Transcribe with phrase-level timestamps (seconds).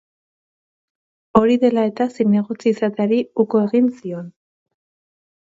[1.41, 4.29] Hori dela eta zinegotzi izateari uko egin zion.